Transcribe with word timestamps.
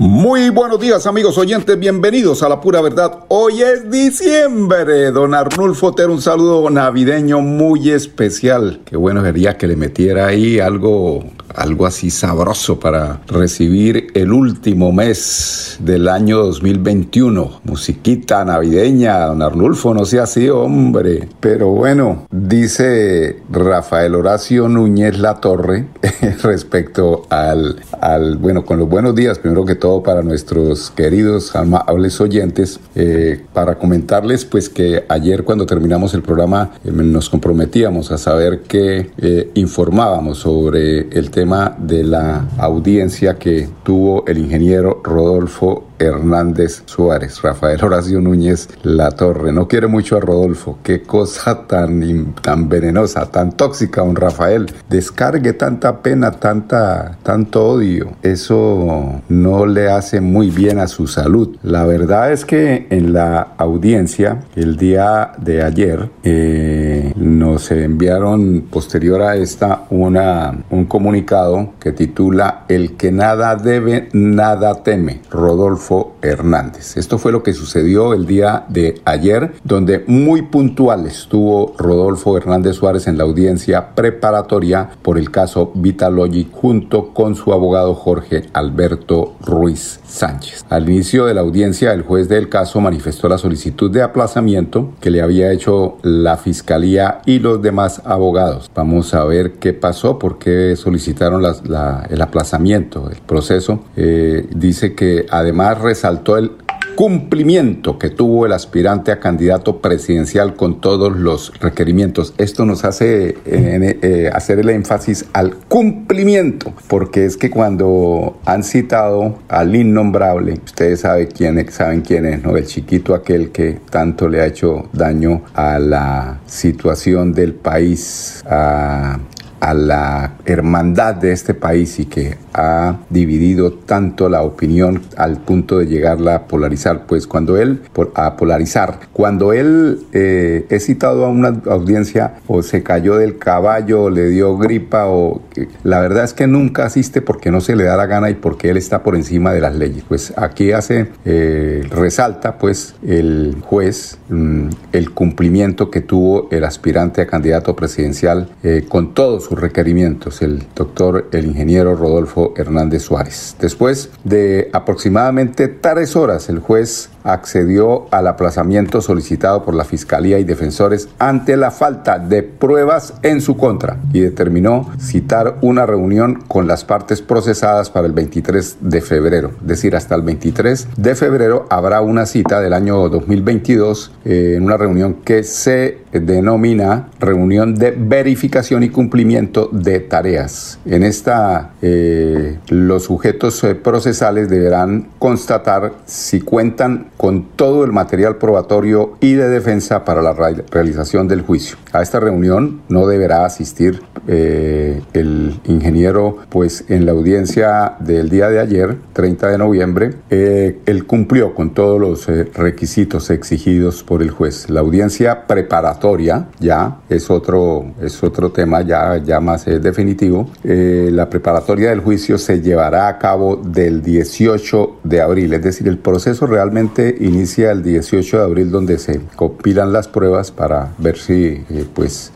Muy 0.00 0.50
buenos 0.50 0.78
días 0.78 1.08
amigos 1.08 1.36
oyentes, 1.38 1.76
bienvenidos 1.76 2.44
a 2.44 2.48
la 2.48 2.60
pura 2.60 2.80
verdad. 2.80 3.24
Hoy 3.26 3.62
es 3.62 3.90
diciembre, 3.90 5.10
don 5.10 5.34
Arnulfo 5.34 5.92
Ter, 5.92 6.08
un 6.08 6.22
saludo 6.22 6.70
navideño 6.70 7.40
muy 7.40 7.90
especial. 7.90 8.80
Qué 8.84 8.96
bueno 8.96 9.24
sería 9.24 9.58
que 9.58 9.66
le 9.66 9.74
metiera 9.74 10.28
ahí 10.28 10.60
algo 10.60 11.24
algo 11.54 11.86
así 11.86 12.10
sabroso 12.10 12.78
para 12.78 13.20
recibir 13.26 14.08
el 14.14 14.32
último 14.32 14.92
mes 14.92 15.76
del 15.80 16.08
año 16.08 16.38
2021. 16.38 17.60
Musiquita 17.64 18.44
navideña, 18.44 19.26
don 19.26 19.42
Arnulfo, 19.42 19.94
no 19.94 20.04
sea 20.04 20.24
así, 20.24 20.48
hombre. 20.48 21.28
Pero 21.40 21.70
bueno, 21.70 22.26
dice 22.30 23.42
Rafael 23.50 24.14
Horacio 24.14 24.68
Núñez 24.68 25.18
La 25.18 25.40
Torre 25.40 25.86
respecto 26.42 27.22
al, 27.28 27.76
al, 28.00 28.36
bueno, 28.36 28.64
con 28.64 28.78
los 28.78 28.88
buenos 28.88 29.14
días, 29.14 29.38
primero 29.38 29.64
que 29.64 29.74
todo 29.74 29.87
para 30.02 30.22
nuestros 30.22 30.90
queridos 30.90 31.56
amables 31.56 32.20
oyentes, 32.20 32.78
eh, 32.94 33.40
para 33.52 33.78
comentarles 33.78 34.44
pues 34.44 34.68
que 34.68 35.04
ayer 35.08 35.44
cuando 35.44 35.66
terminamos 35.66 36.14
el 36.14 36.22
programa 36.22 36.72
eh, 36.84 36.90
nos 36.92 37.30
comprometíamos 37.30 38.12
a 38.12 38.18
saber 38.18 38.60
que 38.60 39.10
eh, 39.18 39.50
informábamos 39.54 40.38
sobre 40.38 41.08
el 41.10 41.30
tema 41.30 41.74
de 41.78 42.04
la 42.04 42.48
audiencia 42.58 43.38
que 43.38 43.68
tuvo 43.82 44.24
el 44.26 44.38
ingeniero 44.38 45.00
Rodolfo 45.02 45.87
Hernández 45.98 46.82
Suárez, 46.86 47.42
Rafael 47.42 47.82
Horacio 47.82 48.20
Núñez 48.20 48.68
La 48.82 49.10
Torre. 49.10 49.52
No 49.52 49.68
quiere 49.68 49.86
mucho 49.86 50.16
a 50.16 50.20
Rodolfo. 50.20 50.78
Qué 50.82 51.02
cosa 51.02 51.66
tan, 51.66 52.34
tan 52.34 52.68
venenosa, 52.68 53.30
tan 53.30 53.52
tóxica, 53.52 54.02
un 54.02 54.16
Rafael. 54.16 54.72
Descargue 54.88 55.52
tanta 55.52 56.02
pena, 56.02 56.32
tanta, 56.32 57.18
tanto 57.22 57.68
odio. 57.68 58.12
Eso 58.22 59.22
no 59.28 59.66
le 59.66 59.90
hace 59.90 60.20
muy 60.20 60.50
bien 60.50 60.78
a 60.78 60.86
su 60.86 61.06
salud. 61.06 61.56
La 61.62 61.84
verdad 61.84 62.32
es 62.32 62.44
que 62.44 62.86
en 62.90 63.12
la 63.12 63.48
audiencia, 63.56 64.44
el 64.56 64.76
día 64.76 65.32
de 65.38 65.62
ayer, 65.62 66.10
eh, 66.22 67.12
nos 67.16 67.70
enviaron 67.70 68.66
posterior 68.70 69.22
a 69.22 69.36
esta 69.36 69.84
una, 69.90 70.64
un 70.70 70.84
comunicado 70.84 71.74
que 71.80 71.92
titula 71.92 72.64
El 72.68 72.96
que 72.96 73.12
nada 73.12 73.56
debe, 73.56 74.08
nada 74.12 74.82
teme. 74.82 75.20
Rodolfo 75.30 75.87
Hernández. 76.22 76.96
Esto 76.96 77.18
fue 77.18 77.32
lo 77.32 77.42
que 77.42 77.52
sucedió 77.52 78.12
el 78.12 78.26
día 78.26 78.64
de 78.68 79.00
ayer, 79.04 79.52
donde 79.64 80.04
muy 80.06 80.42
puntual 80.42 81.06
estuvo 81.06 81.74
Rodolfo 81.78 82.36
Hernández 82.36 82.76
Suárez 82.76 83.06
en 83.06 83.16
la 83.16 83.24
audiencia 83.24 83.94
preparatoria 83.94 84.90
por 85.02 85.18
el 85.18 85.30
caso 85.30 85.72
Vitalogic 85.74 86.50
junto 86.52 87.14
con 87.14 87.34
su 87.34 87.52
abogado 87.52 87.94
Jorge 87.94 88.44
Alberto 88.52 89.34
Ruiz 89.40 90.00
Sánchez. 90.06 90.64
Al 90.68 90.88
inicio 90.88 91.26
de 91.26 91.34
la 91.34 91.40
audiencia, 91.40 91.92
el 91.92 92.02
juez 92.02 92.28
del 92.28 92.48
caso 92.48 92.80
manifestó 92.80 93.28
la 93.28 93.38
solicitud 93.38 93.90
de 93.90 94.02
aplazamiento 94.02 94.92
que 95.00 95.10
le 95.10 95.22
había 95.22 95.52
hecho 95.52 95.96
la 96.02 96.36
fiscalía 96.36 97.20
y 97.24 97.38
los 97.38 97.62
demás 97.62 98.02
abogados. 98.04 98.70
Vamos 98.74 99.14
a 99.14 99.24
ver 99.24 99.52
qué 99.54 99.72
pasó, 99.72 100.18
por 100.18 100.38
qué 100.38 100.76
solicitaron 100.76 101.42
el 101.44 102.22
aplazamiento 102.22 103.08
del 103.08 103.18
proceso. 103.18 103.84
Eh, 103.96 104.48
dice 104.54 104.94
que 104.94 105.26
además 105.30 105.77
resaltó 105.78 106.36
el 106.36 106.52
cumplimiento 106.98 107.96
que 107.96 108.10
tuvo 108.10 108.44
el 108.44 108.52
aspirante 108.52 109.12
a 109.12 109.20
candidato 109.20 109.80
presidencial 109.80 110.56
con 110.56 110.80
todos 110.80 111.16
los 111.16 111.52
requerimientos. 111.60 112.34
Esto 112.38 112.64
nos 112.64 112.84
hace 112.84 113.38
eh, 113.46 114.28
hacer 114.34 114.58
el 114.58 114.68
énfasis 114.68 115.26
al 115.32 115.54
cumplimiento, 115.68 116.72
porque 116.88 117.24
es 117.24 117.36
que 117.36 117.50
cuando 117.50 118.40
han 118.44 118.64
citado 118.64 119.38
al 119.46 119.76
innombrable, 119.76 120.54
ustedes 120.64 121.02
saben 121.02 121.28
quién, 121.28 121.70
saben 121.70 122.00
quién 122.00 122.26
es, 122.26 122.42
¿no? 122.42 122.56
El 122.56 122.66
chiquito 122.66 123.14
aquel 123.14 123.50
que 123.52 123.78
tanto 123.90 124.28
le 124.28 124.40
ha 124.40 124.46
hecho 124.46 124.88
daño 124.92 125.42
a 125.54 125.78
la 125.78 126.40
situación 126.46 127.32
del 127.32 127.54
país, 127.54 128.42
a 128.44 129.20
a 129.60 129.74
la 129.74 130.34
hermandad 130.44 131.14
de 131.14 131.32
este 131.32 131.54
país 131.54 131.98
y 131.98 132.06
que 132.06 132.36
ha 132.54 132.98
dividido 133.10 133.72
tanto 133.72 134.28
la 134.28 134.42
opinión 134.42 135.02
al 135.16 135.38
punto 135.38 135.78
de 135.78 135.86
llegarla 135.86 136.34
a 136.34 136.44
polarizar. 136.46 137.06
Pues 137.06 137.26
cuando 137.26 137.56
él, 137.56 137.82
a 138.14 138.36
polarizar, 138.36 139.00
cuando 139.12 139.52
él 139.52 140.00
eh, 140.12 140.66
es 140.68 140.86
citado 140.86 141.24
a 141.24 141.28
una 141.28 141.60
audiencia 141.66 142.34
o 142.46 142.62
se 142.62 142.82
cayó 142.82 143.16
del 143.16 143.38
caballo, 143.38 144.04
o 144.04 144.10
le 144.10 144.28
dio 144.28 144.56
gripa 144.56 145.06
o 145.06 145.42
la 145.82 146.00
verdad 146.00 146.24
es 146.24 146.34
que 146.34 146.46
nunca 146.46 146.84
asiste 146.84 147.22
porque 147.22 147.50
no 147.50 147.60
se 147.60 147.76
le 147.76 147.84
da 147.84 147.96
la 147.96 148.06
gana 148.06 148.30
y 148.30 148.34
porque 148.34 148.70
él 148.70 148.76
está 148.76 149.02
por 149.02 149.16
encima 149.16 149.52
de 149.52 149.60
las 149.60 149.74
leyes. 149.74 150.04
Pues 150.08 150.32
aquí 150.36 150.72
hace, 150.72 151.08
eh, 151.24 151.86
resalta 151.90 152.58
pues 152.58 152.94
el 153.06 153.56
juez 153.62 154.18
mm, 154.28 154.68
el 154.92 155.10
cumplimiento 155.12 155.90
que 155.90 156.00
tuvo 156.00 156.48
el 156.50 156.64
aspirante 156.64 157.22
a 157.22 157.26
candidato 157.26 157.74
presidencial 157.76 158.48
eh, 158.62 158.84
con 158.88 159.14
todos 159.14 159.47
sus 159.48 159.58
requerimientos, 159.58 160.42
el 160.42 160.62
doctor, 160.74 161.28
el 161.32 161.46
ingeniero 161.46 161.96
Rodolfo 161.96 162.52
Hernández 162.56 163.02
Suárez. 163.02 163.56
Después 163.58 164.10
de 164.24 164.68
aproximadamente 164.72 165.68
tres 165.68 166.16
horas, 166.16 166.48
el 166.48 166.58
juez 166.58 167.10
accedió 167.24 168.06
al 168.10 168.26
aplazamiento 168.26 169.00
solicitado 169.00 169.64
por 169.64 169.74
la 169.74 169.84
Fiscalía 169.84 170.38
y 170.38 170.44
defensores 170.44 171.08
ante 171.18 171.56
la 171.56 171.70
falta 171.70 172.18
de 172.18 172.42
pruebas 172.42 173.14
en 173.22 173.40
su 173.40 173.56
contra 173.56 173.98
y 174.12 174.20
determinó 174.20 174.90
citar 174.98 175.58
una 175.62 175.86
reunión 175.86 176.42
con 176.48 176.66
las 176.66 176.84
partes 176.84 177.22
procesadas 177.22 177.90
para 177.90 178.06
el 178.06 178.12
23 178.12 178.78
de 178.80 179.00
febrero. 179.00 179.52
Es 179.62 179.66
decir, 179.66 179.96
hasta 179.96 180.14
el 180.14 180.22
23 180.22 180.88
de 180.96 181.14
febrero 181.14 181.66
habrá 181.70 182.00
una 182.00 182.26
cita 182.26 182.60
del 182.60 182.72
año 182.72 183.08
2022 183.08 184.12
eh, 184.24 184.54
en 184.56 184.64
una 184.64 184.76
reunión 184.76 185.14
que 185.24 185.42
se 185.42 185.98
denomina 186.12 187.08
reunión 187.20 187.74
de 187.74 187.90
verificación 187.90 188.82
y 188.82 188.88
cumplimiento 188.88 189.37
de 189.38 190.00
tareas. 190.00 190.80
En 190.84 191.04
esta, 191.04 191.70
eh, 191.80 192.58
los 192.68 193.04
sujetos 193.04 193.62
eh, 193.62 193.76
procesales 193.76 194.48
deberán 194.48 195.08
constatar 195.18 195.92
si 196.06 196.40
cuentan 196.40 197.08
con 197.16 197.44
todo 197.54 197.84
el 197.84 197.92
material 197.92 198.36
probatorio 198.36 199.16
y 199.20 199.34
de 199.34 199.48
defensa 199.48 200.04
para 200.04 200.22
la 200.22 200.32
realización 200.32 201.28
del 201.28 201.42
juicio. 201.42 201.76
A 201.92 202.02
esta 202.02 202.18
reunión 202.18 202.82
no 202.88 203.06
deberá 203.06 203.44
asistir 203.44 204.02
eh, 204.26 205.02
el 205.12 205.60
ingeniero, 205.64 206.38
pues 206.48 206.84
en 206.88 207.06
la 207.06 207.12
audiencia 207.12 207.94
del 208.00 208.28
día 208.30 208.48
de 208.48 208.58
ayer, 208.58 208.96
30 209.12 209.48
de 209.48 209.58
noviembre, 209.58 210.14
él 210.30 211.06
cumplió 211.06 211.54
con 211.54 211.74
todos 211.74 212.00
los 212.00 212.26
requisitos 212.54 213.30
exigidos 213.30 214.02
por 214.02 214.20
el 214.22 214.30
juez. 214.30 214.68
La 214.68 214.80
audiencia 214.80 215.46
preparatoria 215.46 216.48
ya 216.58 216.98
es 217.08 217.30
otro, 217.30 217.86
es 218.02 218.22
otro 218.22 218.50
tema 218.50 218.82
ya, 218.82 219.18
ya 219.28 219.40
más 219.40 219.66
eh, 219.68 219.78
definitivo. 219.78 220.48
Eh, 220.64 221.10
la 221.12 221.28
preparatoria 221.28 221.90
del 221.90 222.00
juicio 222.00 222.38
se 222.38 222.62
llevará 222.62 223.08
a 223.08 223.18
cabo 223.18 223.56
del 223.56 224.02
18 224.02 224.97
de 225.08 225.20
abril, 225.20 225.52
es 225.54 225.62
decir, 225.62 225.88
el 225.88 225.98
proceso 225.98 226.46
realmente 226.46 227.16
inicia 227.20 227.70
el 227.72 227.82
18 227.82 228.38
de 228.38 228.42
abril 228.42 228.70
donde 228.70 228.98
se 228.98 229.20
compilan 229.36 229.92
las 229.92 230.08
pruebas 230.08 230.50
para 230.50 230.92
ver 230.98 231.18
si, 231.18 231.64
eh, 231.70 231.86
pues, 231.94 232.32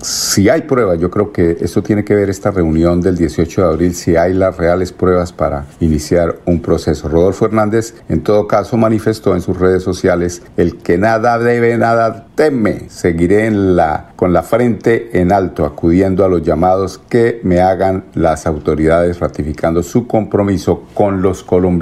si 0.00 0.48
hay 0.48 0.62
pruebas. 0.62 0.98
Yo 0.98 1.10
creo 1.10 1.32
que 1.32 1.58
esto 1.60 1.82
tiene 1.82 2.04
que 2.04 2.14
ver 2.14 2.30
esta 2.30 2.50
reunión 2.50 3.00
del 3.00 3.16
18 3.16 3.62
de 3.62 3.68
abril, 3.68 3.94
si 3.94 4.16
hay 4.16 4.32
las 4.32 4.56
reales 4.56 4.92
pruebas 4.92 5.32
para 5.32 5.66
iniciar 5.80 6.38
un 6.46 6.60
proceso. 6.60 7.08
Rodolfo 7.08 7.46
Hernández, 7.46 7.94
en 8.08 8.22
todo 8.22 8.46
caso, 8.46 8.76
manifestó 8.76 9.34
en 9.34 9.40
sus 9.40 9.58
redes 9.58 9.82
sociales 9.82 10.42
el 10.56 10.78
que 10.78 10.98
nada 10.98 11.38
debe, 11.38 11.76
nada 11.76 12.26
teme. 12.34 12.88
Seguiré 12.88 13.50
la, 13.50 14.12
con 14.16 14.32
la 14.32 14.42
frente 14.42 15.20
en 15.20 15.32
alto, 15.32 15.64
acudiendo 15.64 16.24
a 16.24 16.28
los 16.28 16.42
llamados 16.42 17.00
que 17.08 17.40
me 17.42 17.60
hagan 17.60 18.04
las 18.14 18.46
autoridades 18.46 19.20
ratificando 19.20 19.82
su 19.82 20.06
compromiso 20.06 20.84
con 20.94 21.22
los 21.22 21.42
colombianos. 21.42 21.81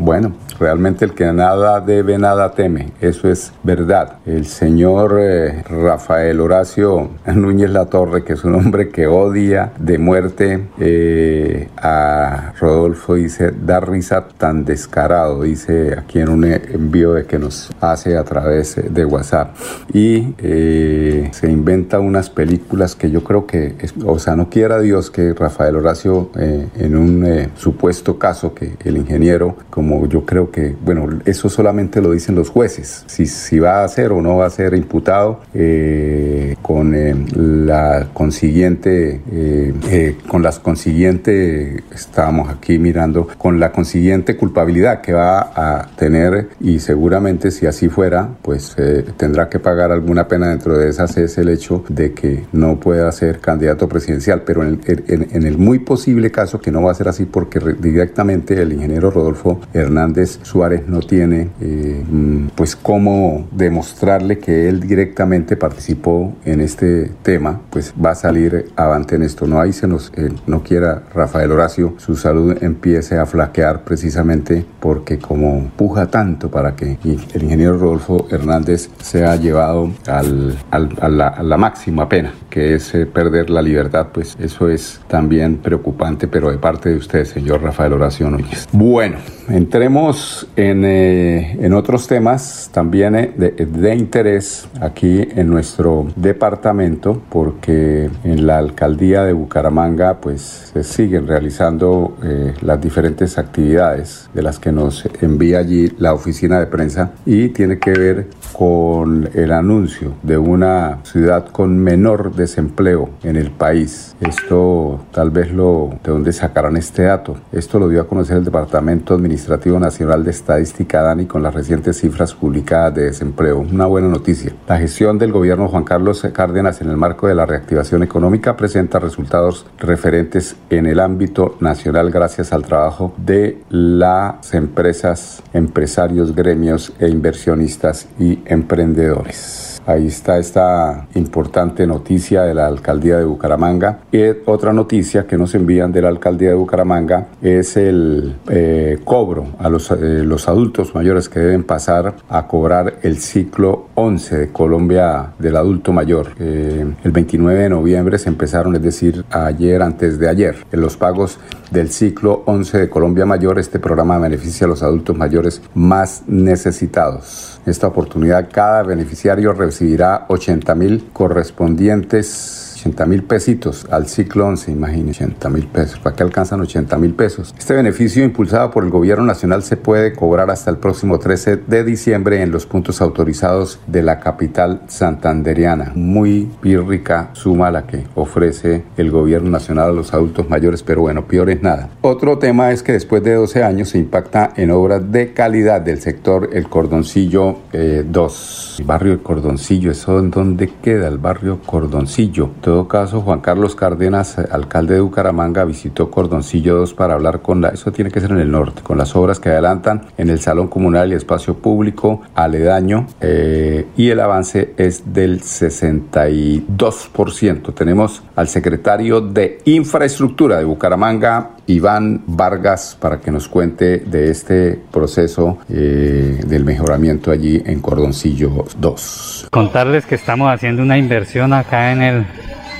Bueno, 0.00 0.32
realmente 0.60 1.04
el 1.04 1.12
que 1.12 1.32
nada 1.32 1.80
debe, 1.80 2.18
nada 2.18 2.52
teme. 2.52 2.92
Eso 3.00 3.28
es 3.28 3.52
verdad. 3.64 4.18
El 4.26 4.46
señor 4.46 5.18
eh, 5.20 5.64
Rafael 5.68 6.40
Horacio 6.40 7.10
Núñez 7.26 7.70
Latorre, 7.70 8.22
que 8.22 8.34
es 8.34 8.44
un 8.44 8.54
hombre 8.54 8.90
que 8.90 9.08
odia 9.08 9.72
de 9.76 9.98
muerte 9.98 10.68
eh, 10.78 11.68
a 11.76 12.52
Rodolfo, 12.60 13.14
dice, 13.14 13.50
da 13.50 13.80
risa 13.80 14.28
tan 14.38 14.64
descarado, 14.64 15.42
dice 15.42 15.96
aquí 15.98 16.20
en 16.20 16.28
un 16.28 16.44
envío 16.44 17.14
de 17.14 17.24
que 17.26 17.40
nos 17.40 17.72
hace 17.80 18.16
a 18.16 18.22
través 18.22 18.80
de 18.88 19.04
WhatsApp. 19.04 19.56
Y 19.92 20.32
eh, 20.38 21.28
se 21.32 21.50
inventa 21.50 21.98
unas 21.98 22.30
películas 22.30 22.94
que 22.94 23.10
yo 23.10 23.24
creo 23.24 23.46
que, 23.46 23.74
o 24.06 24.20
sea, 24.20 24.36
no 24.36 24.48
quiera 24.48 24.78
Dios 24.78 25.10
que 25.10 25.34
Rafael 25.34 25.74
Horacio, 25.74 26.30
en 26.36 26.96
un 26.96 27.48
supuesto 27.56 28.16
caso 28.16 28.54
que 28.54 28.76
el 28.84 29.07
ingeniero, 29.08 29.56
como 29.70 30.06
yo 30.06 30.24
creo 30.24 30.50
que, 30.50 30.74
bueno, 30.84 31.08
eso 31.24 31.48
solamente 31.48 32.00
lo 32.02 32.12
dicen 32.12 32.34
los 32.34 32.50
jueces, 32.50 33.04
si, 33.06 33.26
si 33.26 33.58
va 33.58 33.82
a 33.82 33.88
ser 33.88 34.12
o 34.12 34.20
no 34.20 34.36
va 34.36 34.46
a 34.46 34.50
ser 34.50 34.74
imputado 34.74 35.40
eh, 35.54 36.56
con 36.60 36.94
eh, 36.94 37.14
la 37.34 38.08
consiguiente, 38.12 39.20
eh, 39.32 40.16
con 40.28 40.42
las 40.42 40.58
consiguiente, 40.58 41.82
estábamos 41.92 42.50
aquí 42.50 42.78
mirando, 42.78 43.28
con 43.38 43.58
la 43.58 43.72
consiguiente 43.72 44.36
culpabilidad 44.36 45.00
que 45.00 45.14
va 45.14 45.52
a 45.54 45.88
tener 45.96 46.48
y 46.60 46.78
seguramente 46.80 47.50
si 47.50 47.66
así 47.66 47.88
fuera, 47.88 48.28
pues 48.42 48.76
tendrá 49.16 49.48
que 49.48 49.58
pagar 49.58 49.90
alguna 49.90 50.28
pena 50.28 50.48
dentro 50.48 50.76
de 50.76 50.90
esas 50.90 51.16
es 51.16 51.38
el 51.38 51.48
hecho 51.48 51.84
de 51.88 52.12
que 52.12 52.44
no 52.52 52.78
pueda 52.78 53.10
ser 53.12 53.40
candidato 53.40 53.88
presidencial, 53.88 54.42
pero 54.42 54.62
en, 54.62 54.80
en 54.86 55.42
el 55.44 55.56
muy 55.56 55.78
posible 55.78 56.30
caso 56.30 56.60
que 56.60 56.70
no 56.70 56.82
va 56.82 56.92
a 56.92 56.94
ser 56.94 57.08
así 57.08 57.24
porque 57.24 57.58
directamente 57.78 58.60
el 58.60 58.72
ingeniero 58.72 58.97
Rodolfo 59.00 59.60
Hernández 59.72 60.40
Suárez 60.42 60.86
no 60.86 61.00
tiene 61.00 61.48
eh, 61.60 62.04
mm, 62.08 62.48
pues 62.54 62.76
cómo 62.76 63.46
demostrarle 63.52 64.38
que 64.38 64.68
él 64.68 64.80
directamente 64.80 65.56
participó 65.56 66.34
en 66.44 66.60
este 66.60 67.10
tema, 67.22 67.60
pues 67.70 67.94
va 68.02 68.10
a 68.10 68.14
salir 68.14 68.66
avante 68.76 69.16
en 69.16 69.22
esto. 69.22 69.46
No 69.46 69.60
ahí 69.60 69.72
se 69.72 69.86
nos, 69.86 70.12
eh, 70.16 70.30
no 70.46 70.62
quiera 70.62 71.02
Rafael 71.14 71.50
Horacio, 71.52 71.94
su 71.98 72.16
salud 72.16 72.56
empiece 72.60 73.18
a 73.18 73.26
flaquear 73.26 73.84
precisamente 73.84 74.64
porque 74.80 75.18
como 75.18 75.70
puja 75.76 76.06
tanto 76.06 76.50
para 76.50 76.74
que 76.74 76.98
el 77.04 77.42
ingeniero 77.42 77.78
Rodolfo 77.78 78.26
Hernández 78.30 78.90
sea 79.00 79.36
llevado 79.36 79.90
al, 80.06 80.56
a, 80.70 81.08
la, 81.08 81.56
máxima 81.56 82.08
pena, 82.08 82.32
que 82.48 82.74
es 82.74 82.94
eh, 82.94 83.06
perder 83.06 83.50
la 83.50 83.62
libertad, 83.62 84.08
pues 84.12 84.36
eso 84.40 84.68
es 84.68 85.00
también 85.08 85.58
preocupante, 85.58 86.28
pero 86.28 86.50
de 86.50 86.58
parte 86.58 86.90
de 86.90 86.96
usted, 86.96 87.24
señor 87.24 87.62
Rafael 87.62 87.92
Horacio 87.92 88.30
Núñez. 88.30 88.68
Bueno, 88.90 89.18
entremos 89.48 90.48
en, 90.56 90.82
eh, 90.82 91.58
en 91.60 91.74
otros 91.74 92.06
temas 92.06 92.70
también 92.72 93.16
eh, 93.16 93.32
de, 93.36 93.94
interés 93.94 94.66
aquí 94.80 95.28
en 95.36 95.50
nuestro 95.50 96.06
departamento, 96.16 97.20
porque 97.28 98.08
en 98.24 98.46
la 98.46 98.56
alcaldía 98.56 99.24
de 99.24 99.34
Bucaramanga 99.34 100.22
pues 100.22 100.70
se 100.72 100.84
siguen 100.84 101.26
realizando 101.26 102.16
las 102.62 102.80
diferentes 102.80 103.36
actividades 103.36 104.30
de 104.32 104.42
las 104.42 104.58
que 104.58 104.72
nos 104.72 105.06
envía 105.20 105.58
allí 105.58 105.92
la 105.98 106.14
oficina 106.14 106.58
de 106.58 106.66
prensa 106.66 107.12
y 107.26 107.48
tiene 107.48 107.78
que 107.78 107.90
ver 107.90 108.26
con 108.52 109.28
el 109.34 109.52
anuncio 109.52 110.14
de 110.22 110.38
una 110.38 111.00
ciudad 111.04 111.48
con 111.48 111.78
menor 111.78 112.34
desempleo 112.34 113.10
en 113.22 113.36
el 113.36 113.50
país. 113.50 114.16
Esto 114.20 115.04
tal 115.12 115.30
vez 115.30 115.52
lo 115.52 115.90
de 116.02 116.10
dónde 116.10 116.32
sacarán 116.32 116.76
este 116.76 117.02
dato. 117.02 117.36
Esto 117.52 117.78
lo 117.78 117.88
dio 117.88 118.00
a 118.00 118.06
conocer 118.08 118.38
el 118.38 118.44
Departamento 118.44 118.67
Administrativo 118.76 119.78
Nacional 119.78 120.24
de 120.24 120.30
Estadística 120.30 121.02
DANI 121.02 121.26
con 121.26 121.42
las 121.42 121.54
recientes 121.54 121.98
cifras 121.98 122.34
publicadas 122.34 122.94
de 122.94 123.04
desempleo. 123.04 123.58
Una 123.58 123.86
buena 123.86 124.08
noticia. 124.08 124.52
La 124.66 124.78
gestión 124.78 125.18
del 125.18 125.32
gobierno 125.32 125.68
Juan 125.68 125.84
Carlos 125.84 126.26
Cárdenas 126.32 126.80
en 126.80 126.90
el 126.90 126.96
marco 126.96 127.26
de 127.26 127.34
la 127.34 127.46
reactivación 127.46 128.02
económica 128.02 128.56
presenta 128.56 128.98
resultados 128.98 129.66
referentes 129.78 130.56
en 130.70 130.86
el 130.86 131.00
ámbito 131.00 131.56
nacional 131.60 132.10
gracias 132.10 132.52
al 132.52 132.64
trabajo 132.64 133.14
de 133.16 133.62
las 133.70 134.54
empresas, 134.54 135.42
empresarios, 135.52 136.34
gremios 136.34 136.92
e 136.98 137.08
inversionistas 137.08 138.08
y 138.18 138.40
emprendedores. 138.46 139.77
Ahí 139.88 140.08
está 140.08 140.36
esta 140.36 141.06
importante 141.14 141.86
noticia 141.86 142.42
de 142.42 142.52
la 142.52 142.66
alcaldía 142.66 143.16
de 143.16 143.24
Bucaramanga. 143.24 144.00
Y 144.12 144.20
otra 144.44 144.74
noticia 144.74 145.26
que 145.26 145.38
nos 145.38 145.54
envían 145.54 145.92
de 145.92 146.02
la 146.02 146.08
alcaldía 146.08 146.50
de 146.50 146.56
Bucaramanga 146.56 147.28
es 147.40 147.74
el 147.78 148.36
eh, 148.50 148.98
cobro 149.02 149.46
a 149.58 149.70
los, 149.70 149.90
eh, 149.90 149.96
los 150.24 150.46
adultos 150.46 150.94
mayores 150.94 151.30
que 151.30 151.40
deben 151.40 151.64
pasar 151.64 152.16
a 152.28 152.46
cobrar 152.46 152.98
el 153.00 153.16
ciclo 153.16 153.86
11 153.94 154.36
de 154.36 154.48
Colombia 154.52 155.32
del 155.38 155.56
adulto 155.56 155.90
mayor. 155.90 156.32
Eh, 156.38 156.84
el 157.02 157.10
29 157.10 157.58
de 157.58 157.68
noviembre 157.70 158.18
se 158.18 158.28
empezaron, 158.28 158.76
es 158.76 158.82
decir, 158.82 159.24
ayer 159.30 159.80
antes 159.80 160.18
de 160.18 160.28
ayer, 160.28 160.66
en 160.70 160.82
los 160.82 160.98
pagos 160.98 161.38
del 161.70 161.90
ciclo 161.90 162.42
11 162.44 162.76
de 162.76 162.88
Colombia 162.90 163.24
Mayor. 163.24 163.58
Este 163.58 163.78
programa 163.78 164.18
beneficia 164.18 164.66
a 164.66 164.68
los 164.68 164.82
adultos 164.82 165.16
mayores 165.16 165.62
más 165.72 166.24
necesitados. 166.26 167.57
Esta 167.68 167.86
oportunidad 167.86 168.48
cada 168.50 168.82
beneficiario 168.82 169.52
recibirá 169.52 170.24
80 170.28 170.74
mil 170.74 171.10
correspondientes 171.12 172.67
80 172.78 173.06
mil 173.06 173.22
pesitos 173.24 173.86
al 173.90 174.06
ciclo 174.06 174.46
11, 174.46 174.70
imagínense, 174.70 175.24
80 175.24 175.48
mil 175.50 175.66
pesos. 175.66 175.98
¿Para 175.98 176.14
qué 176.14 176.22
alcanzan 176.22 176.60
80 176.60 176.96
mil 176.98 177.14
pesos? 177.14 177.54
Este 177.58 177.74
beneficio 177.74 178.24
impulsado 178.24 178.70
por 178.70 178.84
el 178.84 178.90
gobierno 178.90 179.24
nacional 179.24 179.62
se 179.62 179.76
puede 179.76 180.12
cobrar 180.12 180.50
hasta 180.50 180.70
el 180.70 180.76
próximo 180.76 181.18
13 181.18 181.56
de 181.56 181.84
diciembre 181.84 182.40
en 182.42 182.52
los 182.52 182.66
puntos 182.66 183.00
autorizados 183.00 183.80
de 183.86 184.02
la 184.02 184.20
capital 184.20 184.82
santanderiana. 184.86 185.92
Muy 185.94 186.48
pírrica 186.60 187.30
suma 187.32 187.70
la 187.70 187.86
que 187.86 188.04
ofrece 188.14 188.84
el 188.96 189.10
gobierno 189.10 189.50
nacional 189.50 189.90
a 189.90 189.92
los 189.92 190.14
adultos 190.14 190.48
mayores, 190.48 190.82
pero 190.82 191.00
bueno, 191.00 191.26
peor 191.26 191.50
es 191.50 191.62
nada. 191.62 191.88
Otro 192.02 192.38
tema 192.38 192.70
es 192.70 192.82
que 192.82 192.92
después 192.92 193.22
de 193.22 193.34
12 193.34 193.64
años 193.64 193.88
se 193.90 193.98
impacta 193.98 194.52
en 194.56 194.70
obras 194.70 195.10
de 195.10 195.32
calidad 195.32 195.80
del 195.80 196.00
sector 196.00 196.50
El 196.52 196.68
Cordoncillo 196.68 197.56
2. 197.72 198.76
Eh, 198.78 198.82
barrio 198.84 199.12
El 199.12 199.20
Cordoncillo, 199.20 199.90
¿eso 199.90 200.18
en 200.18 200.30
dónde 200.30 200.70
queda 200.82 201.08
el 201.08 201.18
barrio 201.18 201.60
Cordoncillo? 201.66 202.50
Todo 202.68 202.86
caso, 202.86 203.22
Juan 203.22 203.40
Carlos 203.40 203.74
Cárdenas, 203.74 204.38
alcalde 204.38 204.92
de 204.92 205.00
Bucaramanga, 205.00 205.64
visitó 205.64 206.10
Cordoncillo 206.10 206.76
2 206.76 206.92
para 206.92 207.14
hablar 207.14 207.40
con 207.40 207.62
la, 207.62 207.70
eso 207.70 207.92
tiene 207.92 208.10
que 208.10 208.20
ser 208.20 208.32
en 208.32 208.40
el 208.40 208.50
norte, 208.50 208.82
con 208.82 208.98
las 208.98 209.16
obras 209.16 209.40
que 209.40 209.48
adelantan 209.48 210.02
en 210.18 210.28
el 210.28 210.38
Salón 210.38 210.68
Comunal 210.68 211.10
y 211.10 211.14
Espacio 211.14 211.54
Público 211.54 212.20
aledaño 212.34 213.06
eh, 213.22 213.86
y 213.96 214.10
el 214.10 214.20
avance 214.20 214.74
es 214.76 215.14
del 215.14 215.40
62%. 215.40 217.72
Tenemos 217.72 218.22
al 218.36 218.48
secretario 218.48 219.22
de 219.22 219.62
Infraestructura 219.64 220.58
de 220.58 220.64
Bucaramanga, 220.64 221.52
Iván 221.68 222.22
Vargas, 222.26 222.98
para 223.00 223.18
que 223.18 223.30
nos 223.30 223.48
cuente 223.48 224.00
de 224.00 224.30
este 224.30 224.78
proceso 224.90 225.56
eh, 225.70 226.42
del 226.46 226.66
mejoramiento 226.66 227.30
allí 227.30 227.62
en 227.64 227.80
Cordoncillo 227.80 228.66
2. 228.78 229.48
Contarles 229.50 230.04
que 230.04 230.16
estamos 230.16 230.52
haciendo 230.52 230.82
una 230.82 230.98
inversión 230.98 231.54
acá 231.54 231.92
en 231.92 232.02
el 232.02 232.26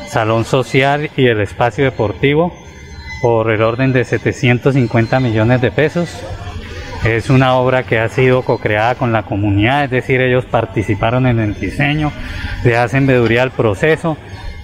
salón 0.09 0.45
social 0.45 1.11
y 1.17 1.27
el 1.27 1.41
espacio 1.41 1.85
deportivo 1.85 2.53
por 3.21 3.51
el 3.51 3.63
orden 3.63 3.93
de 3.93 4.05
750 4.05 5.21
millones 5.21 5.61
de 5.61 5.71
pesos. 5.71 6.23
Es 7.05 7.31
una 7.31 7.55
obra 7.55 7.85
que 7.85 8.01
ha 8.01 8.09
sido 8.09 8.43
co-creada 8.43 8.97
con 8.97 9.13
la 9.13 9.23
comunidad, 9.23 9.85
es 9.85 9.91
decir, 9.91 10.21
ellos 10.21 10.45
participaron 10.47 11.27
en 11.27 11.39
el 11.39 11.55
diseño, 11.55 12.11
le 12.65 12.77
hacen 12.77 13.07
veeduría 13.07 13.43
al 13.43 13.53
proceso 13.53 14.17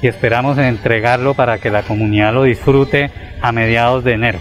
y 0.02 0.08
esperamos 0.08 0.58
entregarlo 0.58 1.34
para 1.34 1.58
que 1.58 1.70
la 1.70 1.82
comunidad 1.82 2.34
lo 2.34 2.42
disfrute 2.42 3.10
a 3.40 3.52
mediados 3.52 4.02
de 4.02 4.12
enero. 4.12 4.40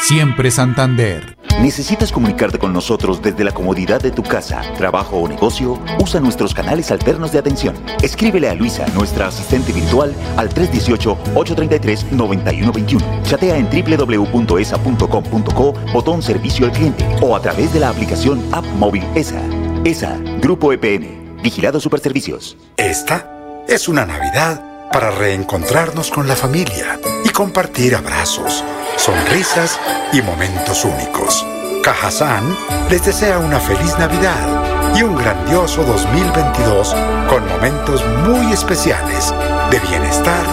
Siempre 0.00 0.50
Santander. 0.50 1.36
¿Necesitas 1.60 2.10
comunicarte 2.12 2.58
con 2.58 2.72
nosotros 2.72 3.20
desde 3.22 3.42
la 3.42 3.52
comodidad 3.52 4.00
de 4.00 4.10
tu 4.10 4.22
casa, 4.22 4.60
trabajo 4.76 5.16
o 5.16 5.26
negocio? 5.26 5.80
Usa 5.98 6.20
nuestros 6.20 6.52
canales 6.52 6.90
alternos 6.90 7.32
de 7.32 7.38
atención. 7.38 7.74
Escríbele 8.02 8.50
a 8.50 8.54
Luisa, 8.54 8.84
nuestra 8.94 9.28
asistente 9.28 9.72
virtual, 9.72 10.14
al 10.36 10.50
318-833-9121. 10.50 13.22
Chatea 13.22 13.56
en 13.56 13.70
www.esa.com.co, 13.70 15.72
botón 15.92 16.22
servicio 16.22 16.66
al 16.66 16.72
cliente 16.72 17.06
o 17.22 17.34
a 17.34 17.40
través 17.40 17.72
de 17.72 17.80
la 17.80 17.88
aplicación 17.88 18.44
App 18.52 18.66
Móvil 18.76 19.04
ESA. 19.14 19.40
ESA, 19.84 20.18
Grupo 20.40 20.72
EPN, 20.72 21.38
Vigilado 21.42 21.80
Superservicios. 21.80 22.58
Esta 22.76 23.64
es 23.66 23.88
una 23.88 24.04
Navidad 24.04 24.62
para 24.92 25.10
reencontrarnos 25.10 26.10
con 26.10 26.28
la 26.28 26.36
familia 26.36 27.00
y 27.24 27.30
compartir 27.30 27.96
abrazos 27.96 28.62
sonrisas 28.96 29.78
y 30.12 30.22
momentos 30.22 30.84
únicos. 30.84 31.46
Cajazán 31.82 32.56
les 32.90 33.04
desea 33.04 33.38
una 33.38 33.60
feliz 33.60 33.96
Navidad 33.98 34.94
y 34.96 35.02
un 35.02 35.14
grandioso 35.14 35.84
2022 35.84 36.94
con 37.28 37.46
momentos 37.48 38.04
muy 38.26 38.52
especiales 38.52 39.32
de 39.70 39.78
bienestar 39.80 40.44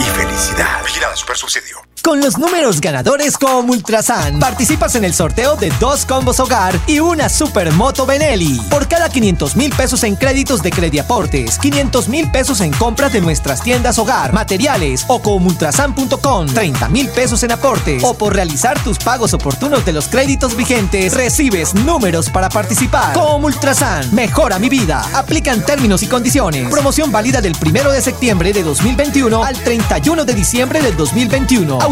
y 0.00 0.04
felicidad. 0.04 0.82
Vigilada 0.84 1.16
Super 1.16 1.36
Subsidio. 1.36 1.91
Con 2.02 2.20
los 2.20 2.36
números 2.36 2.80
ganadores 2.80 3.38
con 3.38 3.70
Ultrasan, 3.70 4.40
participas 4.40 4.96
en 4.96 5.04
el 5.04 5.14
sorteo 5.14 5.54
de 5.54 5.72
dos 5.78 6.04
combos 6.04 6.40
hogar 6.40 6.78
y 6.88 6.98
una 6.98 7.28
supermoto 7.28 8.04
Benelli. 8.06 8.60
Por 8.70 8.88
cada 8.88 9.08
500 9.08 9.54
mil 9.54 9.72
pesos 9.72 10.02
en 10.02 10.16
créditos 10.16 10.62
de 10.64 10.72
Crediaportes, 10.72 11.58
500 11.58 12.08
mil 12.08 12.28
pesos 12.32 12.60
en 12.60 12.72
compras 12.72 13.12
de 13.12 13.20
nuestras 13.20 13.62
tiendas 13.62 14.00
hogar, 14.00 14.32
materiales 14.32 15.04
o 15.06 15.22
con 15.22 15.46
ultrasan.com, 15.46 16.46
30 16.46 16.88
mil 16.88 17.08
pesos 17.08 17.44
en 17.44 17.52
aportes 17.52 18.02
o 18.02 18.14
por 18.14 18.34
realizar 18.34 18.82
tus 18.82 18.98
pagos 18.98 19.32
oportunos 19.32 19.84
de 19.84 19.92
los 19.92 20.08
créditos 20.08 20.56
vigentes, 20.56 21.14
recibes 21.14 21.72
números 21.72 22.30
para 22.30 22.48
participar. 22.48 23.14
Con 23.14 23.44
Ultrasan, 23.44 24.12
mejora 24.12 24.58
mi 24.58 24.68
vida. 24.68 25.04
Aplican 25.14 25.64
términos 25.64 26.02
y 26.02 26.08
condiciones. 26.08 26.68
Promoción 26.68 27.12
válida 27.12 27.40
del 27.40 27.54
1 27.54 27.92
de 27.92 28.02
septiembre 28.02 28.52
de 28.52 28.64
2021 28.64 29.44
al 29.44 29.56
31 29.62 30.24
de 30.24 30.34
diciembre 30.34 30.82
del 30.82 30.96
2021 30.96 31.91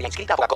2022. 0.00 0.26
Florida 0.26 0.36
Blanca 0.36 0.55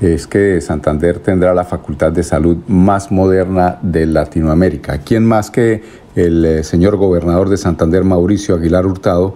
es 0.00 0.26
que 0.26 0.60
Santander 0.60 1.18
tendrá 1.18 1.54
la 1.54 1.64
facultad 1.64 2.12
de 2.12 2.22
salud 2.22 2.58
más 2.66 3.10
moderna 3.10 3.78
de 3.82 4.06
Latinoamérica. 4.06 4.98
¿Quién 4.98 5.24
más 5.24 5.50
que 5.50 5.82
el 6.14 6.44
eh, 6.44 6.64
señor 6.64 6.96
gobernador 6.96 7.48
de 7.48 7.56
Santander, 7.56 8.04
Mauricio 8.04 8.54
Aguilar 8.54 8.86
Hurtado, 8.86 9.34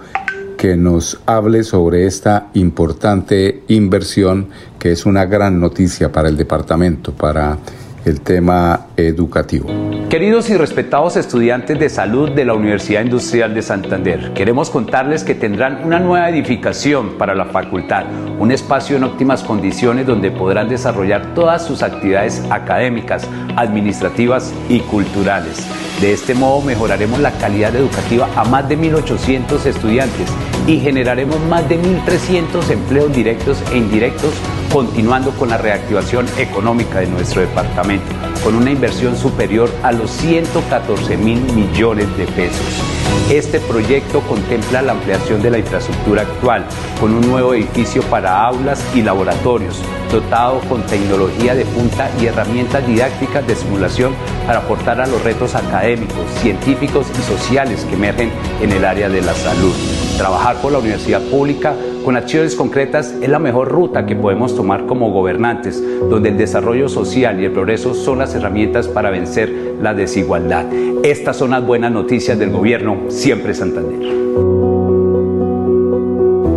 que 0.57 0.77
nos 0.77 1.21
hable 1.27 1.63
sobre 1.63 2.07
esta 2.07 2.49
importante 2.55 3.65
inversión 3.69 4.49
que 4.79 4.93
es 4.93 5.07
una 5.07 5.25
gran 5.25 5.61
noticia 5.61 6.13
para 6.13 6.29
el 6.29 6.37
departamento, 6.37 7.13
para 7.13 7.59
el 8.05 8.21
tema 8.21 8.87
educativo. 8.97 9.69
Queridos 10.09 10.51
y 10.51 10.57
respetados 10.57 11.17
estudiantes 11.17 11.79
de 11.79 11.89
salud 11.89 12.31
de 12.31 12.45
la 12.45 12.55
Universidad 12.55 13.03
Industrial 13.03 13.55
de 13.55 13.63
Santander, 13.63 14.33
queremos 14.35 14.69
contarles 14.69 15.23
que 15.23 15.37
tendrán 15.37 15.85
una 15.85 16.01
nueva 16.01 16.29
edificación 16.29 17.17
para 17.17 17.35
la 17.35 17.45
facultad, 17.45 18.07
un 18.39 18.51
espacio 18.51 18.97
en 18.97 19.05
óptimas 19.05 19.45
condiciones 19.45 20.07
donde 20.07 20.33
podrán 20.33 20.69
desarrollar 20.69 21.33
todas 21.35 21.65
sus 21.65 21.85
actividades 21.85 22.43
académicas, 22.51 23.29
administrativas 23.57 24.53
y 24.69 24.81
culturales. 24.81 25.67
De 26.01 26.13
este 26.13 26.35
modo 26.35 26.63
mejoraremos 26.63 27.21
la 27.21 27.33
calidad 27.33 27.75
educativa 27.77 28.29
a 28.37 28.45
más 28.45 28.69
de 28.69 28.79
1.800 28.79 29.67
estudiantes 29.67 30.29
y 30.67 30.79
generaremos 30.81 31.41
más 31.49 31.69
de 31.69 31.81
1.300 31.81 32.71
empleos 32.71 33.13
directos 33.13 33.63
e 33.73 33.79
indirectos 33.79 34.33
continuando 34.73 35.33
con 35.33 35.51
la 35.51 35.59
reactivación 35.59 36.27
económica 36.39 37.01
de 37.01 37.09
nuestro 37.09 37.43
departamento, 37.43 38.07
con 38.43 38.55
una 38.55 38.71
inversión 38.71 39.17
superior 39.17 39.71
a 39.83 39.93
los 39.93 40.11
114 40.11 41.17
mil 41.17 41.41
millones 41.53 42.07
de 42.17 42.27
pesos. 42.27 43.00
Este 43.31 43.61
proyecto 43.61 44.21
contempla 44.23 44.83
la 44.83 44.93
ampliación 44.93 45.41
de 45.41 45.53
la 45.53 45.59
infraestructura 45.59 46.23
actual, 46.23 46.67
con 47.01 47.15
un 47.15 47.21
nuevo 47.31 47.55
edificio 47.55 48.03
para 48.03 48.45
aulas 48.45 48.85
y 48.93 49.03
laboratorios, 49.03 49.81
dotado 50.11 50.59
con 50.69 50.85
tecnología 50.87 51.55
de 51.55 51.65
punta 51.65 52.11
y 52.21 52.27
herramientas 52.27 52.85
didácticas 52.87 53.47
de 53.47 53.55
simulación 53.55 54.15
para 54.47 54.59
aportar 54.59 55.01
a 55.01 55.07
los 55.07 55.23
retos 55.23 55.55
académicos, 55.55 56.27
científicos 56.43 57.07
y 57.17 57.23
sociales 57.23 57.87
que 57.89 57.95
emergen 57.95 58.33
en 58.61 58.73
el 58.73 58.85
área 58.85 59.09
de 59.09 59.23
la 59.23 59.35
salud. 59.35 59.75
Trabajar 60.19 60.57
por 60.57 60.73
la 60.73 60.79
universidad 60.79 61.23
pública 61.23 61.77
con 62.05 62.17
acciones 62.17 62.55
concretas 62.55 63.15
es 63.21 63.29
la 63.29 63.39
mejor 63.39 63.69
ruta 63.69 64.07
que 64.07 64.17
podemos 64.17 64.55
tomar 64.55 64.87
como 64.87 65.11
gobernantes, 65.13 65.83
donde 66.09 66.31
el 66.31 66.39
desarrollo 66.39 66.89
social 66.89 67.41
y 67.41 67.45
el 67.45 67.53
progreso 67.53 67.95
son 67.95 68.19
las 68.19 68.35
herramientas 68.35 68.89
para 68.89 69.11
vencer 69.11 69.77
la 69.81 69.95
desigualdad. 69.95 70.67
Estas 71.03 71.37
son 71.37 71.51
las 71.51 71.65
buenas 71.65 71.93
noticias 71.93 72.39
del 72.39 72.51
gobierno, 72.51 72.97
siempre 73.09 73.55
Santander. 73.55 74.21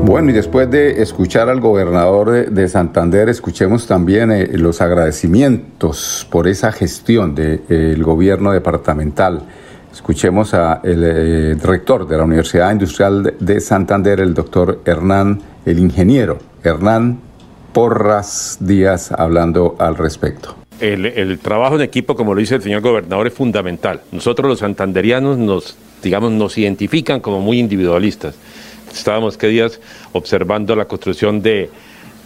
Bueno, 0.06 0.30
y 0.30 0.34
después 0.34 0.70
de 0.70 1.02
escuchar 1.02 1.50
al 1.50 1.60
gobernador 1.60 2.50
de, 2.50 2.68
Santander, 2.68 3.30
escuchemos 3.30 3.88
también 3.88 4.32
eh, 4.32 4.48
los 4.54 4.82
agradecimientos 4.82 6.28
por 6.30 6.48
esa 6.48 6.72
gestión 6.72 7.34
del 7.36 7.64
eh, 7.70 7.96
gobierno 8.00 8.52
departamental. 8.52 9.44
Escuchemos 9.94 10.56
al 10.56 10.82
eh, 10.84 11.56
rector 11.62 12.08
de 12.08 12.18
la 12.18 12.24
Universidad 12.24 12.72
Industrial 12.72 13.36
de 13.40 13.62
Santander, 13.62 14.20
el 14.20 14.34
doctor 14.34 14.82
Hernán, 14.86 15.40
el 15.68 15.78
ingeniero 15.78 16.40
Hernán 16.64 17.20
Porras 17.74 18.58
Díaz, 18.60 19.12
hablando 19.12 19.76
al 19.78 19.96
respecto. 19.96 20.56
El, 20.80 21.38
trabajo 21.40 21.76
en 21.76 21.82
equipo, 21.82 22.16
como 22.16 22.34
lo 22.34 22.40
dice 22.40 22.56
el 22.56 22.64
señor 22.64 22.82
gobernador, 22.82 23.28
es 23.28 23.34
fundamental. 23.34 24.02
Nosotros 24.12 24.50
los 24.50 24.60
santanderianos 24.60 25.38
nos, 25.38 25.78
digamos, 26.02 26.32
nos 26.32 26.58
identifican 26.58 27.20
como 27.20 27.40
muy 27.40 27.60
individualistas. 27.60 28.36
Estábamos 28.92 29.38
que 29.38 29.48
días 29.48 29.80
observando 30.12 30.76
la 30.76 30.86
construcción 30.86 31.44
de 31.44 31.70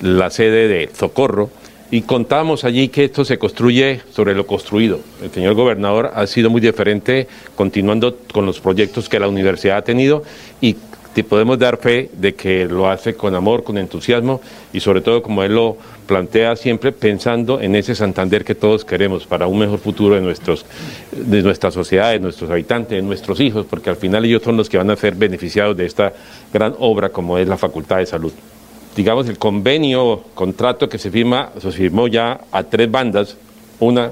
la 0.01 0.29
sede 0.29 0.69
de 0.69 0.89
Socorro, 0.93 1.50
y 1.89 2.01
contamos 2.01 2.63
allí 2.63 2.89
que 2.89 3.06
esto 3.06 3.24
se 3.24 3.38
construye 3.38 4.01
sobre 4.12 4.36
lo 4.36 4.46
construido. 4.46 5.00
El 5.24 5.32
señor 5.32 5.53
gobernador 5.53 6.12
ha 6.13 6.27
sido 6.27 6.50
muy 6.50 6.62
diferente 6.62 7.27
continuando 7.56 8.17
con 8.34 8.46
los 8.46 8.60
proyectos 8.60 9.08
que 9.08 9.20
la 9.20 9.27
universidad 9.27 9.77
ha 9.77 9.82
tenido 9.84 10.24
y 10.60 10.75
te 11.13 11.24
podemos 11.24 11.58
dar 11.58 11.77
fe 11.77 12.12
de 12.13 12.36
que 12.36 12.65
lo 12.65 12.89
hace 12.89 13.15
con 13.15 13.34
amor, 13.34 13.63
con 13.63 13.77
entusiasmo 13.77 14.39
y 14.72 14.82
sobre 14.82 15.01
todo 15.01 15.24
como 15.24 15.41
él 15.41 15.56
lo 15.56 15.77
plantea 16.06 16.56
siempre 16.56 16.91
pensando 16.91 17.60
en 17.60 17.75
ese 17.75 17.96
Santander 17.96 18.46
que 18.46 18.53
todos 18.53 18.86
queremos 18.86 19.25
para 19.25 19.48
un 19.48 19.58
mejor 19.58 19.79
futuro 19.79 20.13
de, 20.13 20.22
nuestros, 20.22 20.65
de 21.12 21.41
nuestra 21.41 21.72
sociedad, 21.72 22.12
de 22.12 22.20
nuestros 22.20 22.51
habitantes, 22.51 22.91
de 22.91 23.01
nuestros 23.01 23.39
hijos, 23.39 23.65
porque 23.67 23.89
al 23.89 23.96
final 23.96 24.25
ellos 24.25 24.44
son 24.44 24.58
los 24.58 24.70
que 24.70 24.77
van 24.77 24.91
a 24.91 24.96
ser 24.96 25.15
beneficiados 25.15 25.75
de 25.75 25.86
esta 25.88 26.13
gran 26.53 26.75
obra 26.77 27.10
como 27.10 27.38
es 27.39 27.48
la 27.48 27.58
Facultad 27.58 27.98
de 27.98 28.06
Salud 28.06 28.34
digamos, 28.97 29.29
el 29.29 29.37
convenio, 29.37 30.23
contrato 30.33 30.89
que 30.89 30.97
se 30.97 31.11
firma, 31.11 31.51
se 31.61 31.71
firmó 31.71 32.07
ya 32.07 32.41
a 32.51 32.63
tres 32.63 32.89
bandas, 32.89 33.37
una 33.79 34.11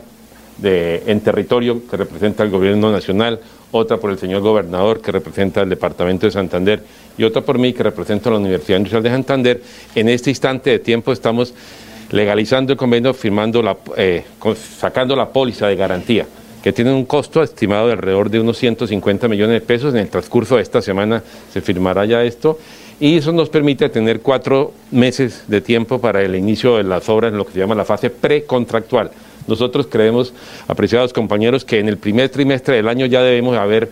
en 0.64 1.20
territorio 1.22 1.82
que 1.90 1.98
representa 1.98 2.44
el 2.44 2.52
gobierno 2.52 2.92
nacional, 2.92 3.40
otra 3.72 3.98
por 3.98 4.12
el 4.12 4.20
señor 4.20 4.42
gobernador 4.42 5.02
que 5.02 5.12
representa 5.12 5.62
el 5.62 5.70
departamento 5.70 6.28
de 6.28 6.32
Santander 6.32 6.82
y 7.18 7.24
otra 7.24 7.42
por 7.42 7.58
mí 7.58 7.74
que 7.74 7.82
representa 7.82 8.30
la 8.30 8.38
Universidad 8.38 8.78
Industrial 8.78 9.04
de 9.04 9.10
Santander. 9.10 9.62
En 9.96 10.08
este 10.08 10.30
instante 10.30 10.70
de 10.70 10.80
tiempo 10.80 11.12
estamos 11.12 11.54
legalizando 12.12 12.72
el 12.72 12.78
convenio, 12.78 13.14
firmando 13.16 13.64
la, 13.64 13.76
eh, 13.98 14.24
sacando 14.80 15.16
la 15.16 15.28
póliza 15.28 15.68
de 15.68 15.76
garantía 15.76 16.28
que 16.64 16.74
tiene 16.74 16.92
un 16.94 17.06
costo 17.06 17.44
estimado 17.44 17.88
de 17.88 17.94
alrededor 17.94 18.30
de 18.30 18.40
unos 18.40 18.58
150 18.58 19.28
millones 19.28 19.54
de 19.54 19.62
pesos. 19.62 19.94
En 19.94 20.00
el 20.00 20.10
transcurso 20.10 20.56
de 20.56 20.64
esta 20.64 20.82
semana 20.82 21.22
se 21.54 21.62
firmará 21.62 22.06
ya 22.06 22.24
esto 22.24 22.58
y 23.00 23.18
eso 23.18 23.32
nos 23.32 23.50
permite 23.50 23.90
tener 23.90 24.22
cuatro 24.22 24.74
meses 24.92 25.44
de 25.48 25.62
tiempo 25.62 26.00
para 26.00 26.22
el 26.22 26.36
inicio 26.36 26.78
de 26.78 26.84
las 26.84 27.10
obras 27.10 27.32
en 27.32 27.38
lo 27.38 27.46
que 27.46 27.54
se 27.54 27.60
llama 27.60 27.76
la 27.76 27.86
fase 27.86 28.10
precontractual. 28.10 29.12
Nosotros 29.48 29.88
creemos, 29.90 30.34
apreciados 30.68 31.14
compañeros, 31.14 31.66
que 31.66 31.80
en 31.80 31.88
el 31.88 31.98
primer 31.98 32.30
trimestre 32.30 32.78
del 32.78 32.88
año 32.88 33.06
ya 33.06 33.22
debemos 33.22 33.56
haber 33.58 33.90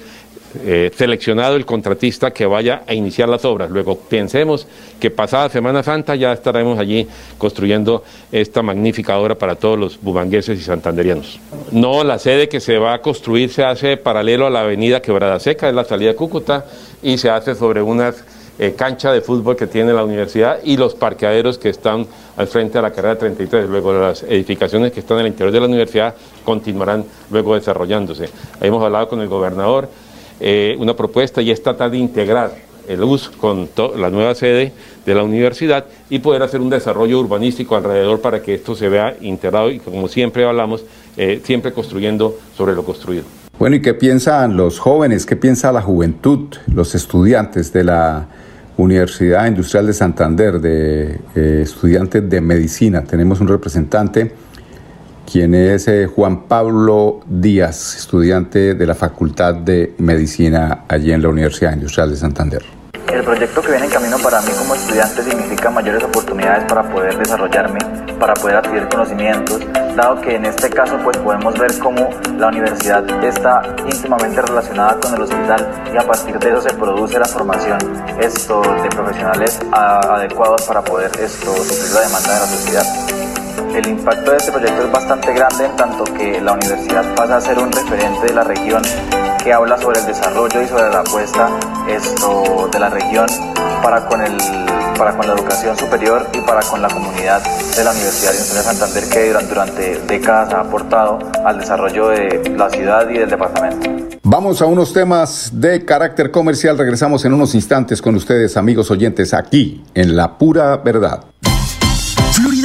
eh, 0.63 0.91
seleccionado 0.95 1.55
el 1.55 1.65
contratista 1.65 2.31
que 2.31 2.45
vaya 2.45 2.83
a 2.87 2.93
iniciar 2.93 3.27
las 3.27 3.43
obras. 3.43 3.71
Luego 3.71 3.97
pensemos 3.97 4.67
que 4.99 5.09
pasada 5.09 5.49
Semana 5.49 5.81
Santa 5.81 6.15
ya 6.15 6.31
estaremos 6.31 6.77
allí 6.77 7.07
construyendo 7.37 8.03
esta 8.31 8.61
magnífica 8.61 9.17
obra 9.17 9.35
para 9.35 9.55
todos 9.55 9.79
los 9.79 9.99
bumangueses 9.99 10.59
y 10.59 10.63
santanderianos. 10.63 11.39
No, 11.71 12.03
la 12.03 12.19
sede 12.19 12.49
que 12.49 12.59
se 12.59 12.77
va 12.77 12.93
a 12.93 13.01
construir 13.01 13.49
se 13.49 13.63
hace 13.63 13.97
paralelo 13.97 14.45
a 14.45 14.51
la 14.51 14.61
avenida 14.61 15.01
Quebrada 15.01 15.39
Seca, 15.39 15.69
es 15.69 15.75
la 15.75 15.85
salida 15.85 16.09
de 16.09 16.15
Cúcuta, 16.15 16.65
y 17.01 17.17
se 17.17 17.31
hace 17.31 17.55
sobre 17.55 17.81
unas 17.81 18.23
eh, 18.59 18.73
cancha 18.77 19.11
de 19.11 19.21
fútbol 19.21 19.55
que 19.55 19.65
tiene 19.65 19.93
la 19.93 20.03
universidad 20.03 20.59
y 20.63 20.77
los 20.77 20.93
parqueaderos 20.93 21.57
que 21.57 21.69
están 21.69 22.05
al 22.37 22.47
frente 22.47 22.77
de 22.77 22.83
la 22.83 22.91
carrera 22.91 23.17
33. 23.17 23.67
Luego 23.67 23.93
las 23.93 24.23
edificaciones 24.23 24.91
que 24.91 24.99
están 24.99 25.17
en 25.19 25.25
el 25.25 25.31
interior 25.31 25.51
de 25.51 25.59
la 25.59 25.65
universidad 25.65 26.13
continuarán 26.45 27.03
luego 27.31 27.55
desarrollándose. 27.55 28.25
Ahí 28.59 28.67
hemos 28.67 28.83
hablado 28.83 29.07
con 29.09 29.21
el 29.21 29.27
gobernador, 29.27 29.89
eh, 30.39 30.75
una 30.77 30.95
propuesta 30.95 31.41
y 31.41 31.49
es 31.49 31.63
tratar 31.63 31.89
de 31.89 31.97
integrar 31.97 32.53
el 32.87 33.01
US 33.03 33.29
con 33.29 33.69
la 33.97 34.09
nueva 34.09 34.35
sede 34.35 34.73
de 35.05 35.15
la 35.15 35.23
universidad 35.23 35.85
y 36.09 36.19
poder 36.19 36.43
hacer 36.43 36.61
un 36.61 36.69
desarrollo 36.69 37.19
urbanístico 37.19 37.75
alrededor 37.75 38.21
para 38.21 38.41
que 38.41 38.55
esto 38.55 38.75
se 38.75 38.89
vea 38.89 39.15
integrado 39.21 39.71
y 39.71 39.79
como 39.79 40.07
siempre 40.07 40.45
hablamos, 40.45 40.83
eh, 41.17 41.41
siempre 41.43 41.71
construyendo 41.71 42.37
sobre 42.55 42.73
lo 42.73 42.83
construido. 42.83 43.23
Bueno, 43.57 43.77
¿y 43.77 43.81
qué 43.81 43.93
piensan 43.93 44.57
los 44.57 44.79
jóvenes? 44.79 45.25
¿Qué 45.25 45.35
piensa 45.35 45.71
la 45.71 45.81
juventud, 45.81 46.55
los 46.67 46.95
estudiantes 46.95 47.71
de 47.71 47.83
la 47.83 48.27
Universidad 48.83 49.47
Industrial 49.47 49.87
de 49.87 49.93
Santander, 49.93 50.59
de 50.59 51.19
eh, 51.35 51.61
estudiantes 51.63 52.29
de 52.29 52.41
medicina. 52.41 53.03
Tenemos 53.03 53.39
un 53.39 53.47
representante, 53.47 54.33
quien 55.29 55.55
es 55.55 55.87
eh, 55.87 56.07
Juan 56.07 56.43
Pablo 56.43 57.21
Díaz, 57.25 57.95
estudiante 57.95 58.75
de 58.75 58.85
la 58.85 58.93
Facultad 58.93 59.55
de 59.55 59.95
Medicina 59.99 60.83
allí 60.87 61.11
en 61.11 61.21
la 61.21 61.29
Universidad 61.29 61.73
Industrial 61.73 62.09
de 62.09 62.17
Santander. 62.17 62.63
El 63.11 63.23
proyecto 63.23 63.61
que 63.61 63.71
viene 63.71 63.85
en 63.85 63.91
camino 63.91 64.17
para 64.19 64.41
mí 64.41 64.49
como 64.57 64.75
estudiante 64.75 65.23
significa 65.23 65.69
mayores 65.69 66.03
oportunidades 66.03 66.65
para 66.65 66.83
poder 66.83 67.17
desarrollarme, 67.17 67.79
para 68.19 68.33
poder 68.33 68.57
adquirir 68.57 68.87
conocimientos, 68.89 69.61
dado 69.95 70.19
que 70.21 70.35
en 70.35 70.45
este 70.45 70.69
caso 70.69 70.97
pues 71.03 71.17
podemos 71.17 71.57
ver 71.57 71.77
cómo 71.79 72.09
la 72.37 72.47
universidad 72.47 73.05
está 73.23 73.61
íntimamente 73.85 74.41
relacionada 74.41 74.99
con 74.99 75.13
el 75.13 75.21
hospital 75.21 75.67
y 75.93 75.97
a 75.97 76.05
partir 76.05 76.37
de 76.39 76.49
eso 76.49 76.61
se 76.61 76.73
produce 76.73 77.19
la 77.19 77.25
formación 77.25 77.77
esto 78.19 78.61
de 78.61 78.89
profesionales 78.89 79.59
adecuados 79.71 80.63
para 80.63 80.81
poder 80.81 81.11
esto 81.19 81.53
suplir 81.55 81.93
la 81.93 82.01
demanda 82.01 82.33
de 82.33 82.39
la 82.39 82.45
sociedad. 82.45 83.42
El 83.75 83.87
impacto 83.87 84.31
de 84.31 84.37
este 84.37 84.51
proyecto 84.51 84.83
es 84.83 84.91
bastante 84.91 85.33
grande 85.33 85.65
en 85.65 85.75
tanto 85.75 86.03
que 86.03 86.39
la 86.41 86.53
universidad 86.53 87.03
pasa 87.15 87.37
a 87.37 87.41
ser 87.41 87.59
un 87.59 87.71
referente 87.71 88.27
de 88.27 88.33
la 88.33 88.43
región 88.43 88.81
que 89.43 89.51
habla 89.51 89.77
sobre 89.77 89.99
el 89.99 90.05
desarrollo 90.05 90.61
y 90.61 90.67
sobre 90.67 90.89
la 90.89 90.99
apuesta 90.99 91.49
esto 91.87 92.69
de 92.71 92.79
la 92.79 92.89
región 92.89 93.27
para 93.83 94.07
con, 94.07 94.21
el, 94.21 94.37
para 94.97 95.15
con 95.17 95.27
la 95.27 95.33
educación 95.33 95.77
superior 95.77 96.27
y 96.33 96.39
para 96.41 96.61
con 96.61 96.81
la 96.81 96.87
comunidad 96.87 97.41
de 97.75 97.83
la 97.83 97.91
Universidad 97.91 98.31
de 98.31 98.37
Santander 98.37 99.03
que 99.09 99.27
durante, 99.27 99.49
durante 99.53 99.99
décadas 100.07 100.53
ha 100.53 100.61
aportado 100.61 101.19
al 101.45 101.59
desarrollo 101.59 102.09
de 102.09 102.53
la 102.55 102.69
ciudad 102.69 103.09
y 103.09 103.17
del 103.17 103.29
departamento. 103.29 103.89
Vamos 104.23 104.61
a 104.61 104.65
unos 104.65 104.93
temas 104.93 105.51
de 105.53 105.83
carácter 105.83 106.31
comercial. 106.31 106.77
Regresamos 106.77 107.25
en 107.25 107.33
unos 107.33 107.53
instantes 107.55 108.01
con 108.01 108.15
ustedes, 108.15 108.55
amigos 108.55 108.89
oyentes, 108.89 109.33
aquí 109.33 109.83
en 109.93 110.15
La 110.15 110.37
Pura 110.37 110.77
Verdad 110.77 111.32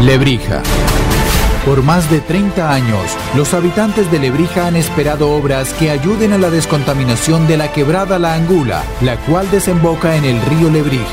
Lebrija. 0.00 0.62
Por 1.66 1.82
más 1.82 2.10
de 2.10 2.20
30 2.20 2.72
años, 2.72 3.02
los 3.36 3.52
habitantes 3.52 4.10
de 4.10 4.18
Lebrija 4.18 4.66
han 4.66 4.74
esperado 4.74 5.30
obras 5.30 5.74
que 5.74 5.90
ayuden 5.90 6.32
a 6.32 6.38
la 6.38 6.48
descontaminación 6.48 7.46
de 7.46 7.58
la 7.58 7.70
quebrada 7.70 8.18
La 8.18 8.32
Angula, 8.32 8.82
la 9.02 9.18
cual 9.18 9.50
desemboca 9.50 10.16
en 10.16 10.24
el 10.24 10.40
río 10.40 10.70
Lebrija. 10.70 11.04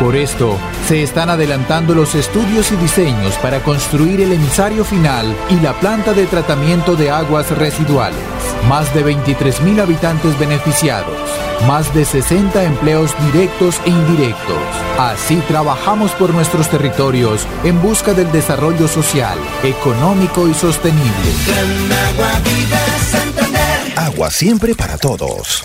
Por 0.00 0.16
esto, 0.16 0.56
se 0.88 1.02
están 1.02 1.28
adelantando 1.28 1.94
los 1.94 2.14
estudios 2.14 2.72
y 2.72 2.76
diseños 2.76 3.34
para 3.42 3.62
construir 3.62 4.22
el 4.22 4.32
emisario 4.32 4.84
final 4.84 5.26
y 5.50 5.60
la 5.60 5.74
planta 5.74 6.14
de 6.14 6.24
tratamiento 6.26 6.96
de 6.96 7.10
aguas 7.10 7.50
residuales. 7.50 8.18
Más 8.66 8.92
de 8.94 9.04
23.000 9.04 9.80
habitantes 9.80 10.38
beneficiados, 10.38 11.18
más 11.66 11.92
de 11.94 12.04
60 12.04 12.62
empleos 12.64 13.14
directos 13.32 13.80
e 13.84 13.90
indirectos. 13.90 14.62
Así 14.98 15.36
trabajamos 15.48 16.12
por 16.12 16.32
nuestros 16.34 16.68
territorios 16.68 17.46
en 17.64 17.80
busca 17.80 18.14
del 18.14 18.30
desarrollo 18.32 18.88
social, 18.88 19.38
económico 19.62 20.48
y 20.48 20.54
sostenible. 20.54 21.10
Agua 23.96 24.30
siempre 24.30 24.74
para 24.74 24.98
todos. 24.98 25.64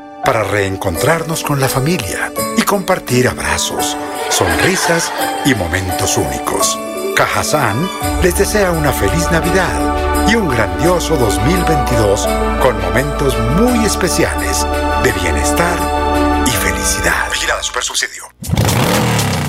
para 0.25 0.43
reencontrarnos 0.43 1.43
con 1.43 1.59
la 1.59 1.67
familia 1.67 2.31
y 2.57 2.61
compartir 2.63 3.27
abrazos, 3.27 3.97
sonrisas 4.29 5.11
y 5.45 5.55
momentos 5.55 6.17
únicos. 6.17 6.77
Cajazán 7.15 7.89
les 8.23 8.37
desea 8.37 8.71
una 8.71 8.91
feliz 8.91 9.29
Navidad 9.31 10.27
y 10.27 10.35
un 10.35 10.49
grandioso 10.49 11.17
2022 11.17 12.27
con 12.61 12.79
momentos 12.81 13.37
muy 13.59 13.85
especiales 13.85 14.65
de 15.03 15.11
bienestar 15.13 15.77
y 16.45 16.51
felicidad. 16.51 17.29
Vigilada 17.31 17.63
Super 17.63 17.83
Subsidio. 17.83 18.23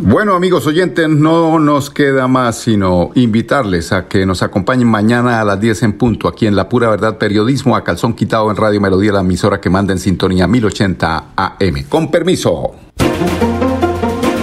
Bueno 0.00 0.34
amigos 0.34 0.64
oyentes, 0.68 1.08
no 1.08 1.58
nos 1.58 1.90
queda 1.90 2.28
más 2.28 2.60
sino 2.60 3.10
invitarles 3.16 3.92
a 3.92 4.06
que 4.06 4.26
nos 4.26 4.44
acompañen 4.44 4.86
mañana 4.86 5.40
a 5.40 5.44
las 5.44 5.58
10 5.58 5.82
en 5.82 5.92
punto 5.94 6.28
aquí 6.28 6.46
en 6.46 6.54
La 6.54 6.68
Pura 6.68 6.88
Verdad 6.88 7.18
Periodismo 7.18 7.74
a 7.74 7.82
calzón 7.82 8.14
quitado 8.14 8.48
en 8.48 8.56
Radio 8.56 8.80
Melodía, 8.80 9.10
la 9.10 9.22
emisora 9.22 9.60
que 9.60 9.70
manda 9.70 9.92
en 9.92 9.98
sintonía 9.98 10.46
1080 10.46 11.24
AM. 11.34 11.84
Con 11.88 12.12
permiso. 12.12 12.76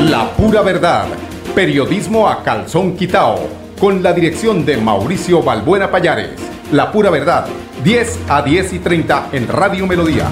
La 0.02 0.30
Pura 0.36 0.62
Verdad, 0.62 1.08
periodismo 1.56 2.28
a 2.28 2.44
calzón 2.44 2.98
quitado, 2.98 3.40
con 3.80 4.04
la 4.04 4.12
dirección 4.12 4.66
de 4.66 4.76
Mauricio 4.76 5.42
Balbuena 5.42 5.90
Payares. 5.90 6.32
La 6.74 6.92
Pura 6.92 7.10
Verdad, 7.10 7.48
10 7.82 8.20
a 8.28 8.42
10 8.42 8.74
y 8.74 8.80
30 8.80 9.30
en 9.32 9.48
Radio 9.48 9.88
Melodía. 9.88 10.28